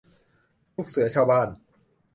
[0.75, 1.47] ลูกเสือชาวบ้าน